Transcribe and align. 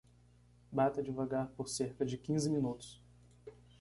Bata 0.71 1.03
devagar 1.03 1.49
por 1.49 1.69
cerca 1.69 2.03
de 2.03 2.17
quinze 2.17 2.49
minutos. 2.49 2.99